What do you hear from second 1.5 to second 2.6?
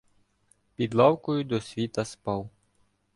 світа спав.